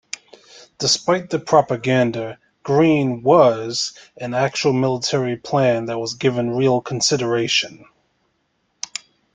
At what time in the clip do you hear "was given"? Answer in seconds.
5.99-6.55